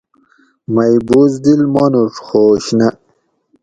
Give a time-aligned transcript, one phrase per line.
[0.73, 2.89] مئ بزدل مانوڄ خوش نہ